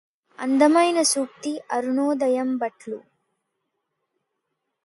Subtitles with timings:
[0.39, 2.99] అందమైన సూక్తి అరుణోదయంబట్లు